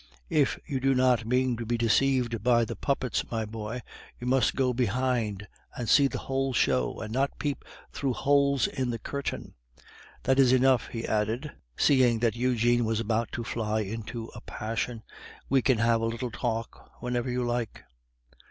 [0.31, 3.83] "If you do not mean to be deceived by the puppets, my boy,
[4.19, 8.89] you must go behind and see the whole show, and not peep through holes in
[8.89, 9.53] the curtain.
[10.23, 15.03] That is enough," he added, seeing that Eugene was about to fly into a passion.
[15.49, 17.83] "We can have a little talk whenever you like."